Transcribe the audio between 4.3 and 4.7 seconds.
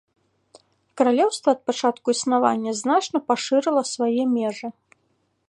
межы.